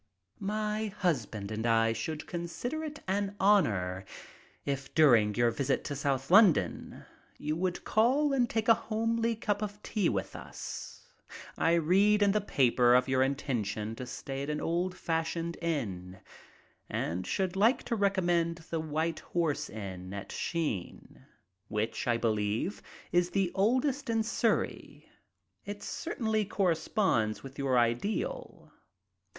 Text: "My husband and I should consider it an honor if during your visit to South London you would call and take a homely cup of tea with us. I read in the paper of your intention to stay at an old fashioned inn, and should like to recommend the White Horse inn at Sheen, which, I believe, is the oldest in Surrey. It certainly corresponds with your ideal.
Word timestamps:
"My 0.39 0.87
husband 0.87 1.51
and 1.51 1.63
I 1.67 1.93
should 1.93 2.25
consider 2.25 2.83
it 2.83 3.01
an 3.07 3.35
honor 3.39 4.03
if 4.65 4.91
during 4.95 5.35
your 5.35 5.51
visit 5.51 5.83
to 5.83 5.95
South 5.95 6.31
London 6.31 7.05
you 7.37 7.55
would 7.55 7.83
call 7.83 8.33
and 8.33 8.49
take 8.49 8.67
a 8.67 8.73
homely 8.73 9.35
cup 9.35 9.61
of 9.61 9.79
tea 9.83 10.09
with 10.09 10.35
us. 10.35 11.07
I 11.55 11.73
read 11.75 12.23
in 12.23 12.31
the 12.31 12.41
paper 12.41 12.95
of 12.95 13.07
your 13.07 13.21
intention 13.21 13.95
to 13.97 14.07
stay 14.07 14.41
at 14.41 14.49
an 14.49 14.59
old 14.59 14.97
fashioned 14.97 15.55
inn, 15.61 16.19
and 16.89 17.27
should 17.27 17.55
like 17.55 17.83
to 17.83 17.95
recommend 17.95 18.55
the 18.71 18.79
White 18.79 19.19
Horse 19.19 19.69
inn 19.69 20.15
at 20.15 20.31
Sheen, 20.31 21.27
which, 21.67 22.07
I 22.07 22.17
believe, 22.17 22.81
is 23.11 23.29
the 23.29 23.51
oldest 23.53 24.09
in 24.09 24.23
Surrey. 24.23 25.11
It 25.63 25.83
certainly 25.83 26.43
corresponds 26.43 27.43
with 27.43 27.59
your 27.59 27.77
ideal. 27.77 28.71